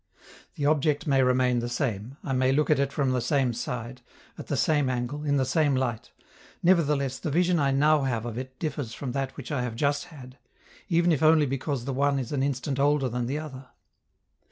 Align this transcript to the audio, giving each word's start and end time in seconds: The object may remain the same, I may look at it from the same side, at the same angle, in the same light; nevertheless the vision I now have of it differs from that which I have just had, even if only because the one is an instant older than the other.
The 0.55 0.65
object 0.65 1.05
may 1.05 1.21
remain 1.21 1.59
the 1.59 1.69
same, 1.69 2.17
I 2.23 2.33
may 2.33 2.51
look 2.51 2.71
at 2.71 2.79
it 2.79 2.91
from 2.91 3.11
the 3.11 3.21
same 3.21 3.53
side, 3.53 4.01
at 4.35 4.47
the 4.47 4.57
same 4.57 4.89
angle, 4.89 5.23
in 5.23 5.37
the 5.37 5.45
same 5.45 5.75
light; 5.75 6.09
nevertheless 6.63 7.19
the 7.19 7.29
vision 7.29 7.59
I 7.59 7.69
now 7.69 8.01
have 8.01 8.25
of 8.25 8.35
it 8.35 8.57
differs 8.57 8.95
from 8.95 9.11
that 9.11 9.37
which 9.37 9.51
I 9.51 9.61
have 9.61 9.75
just 9.75 10.05
had, 10.05 10.39
even 10.89 11.11
if 11.11 11.21
only 11.21 11.45
because 11.45 11.85
the 11.85 11.93
one 11.93 12.17
is 12.17 12.31
an 12.31 12.41
instant 12.41 12.79
older 12.79 13.09
than 13.09 13.27
the 13.27 13.37
other. 13.37 13.67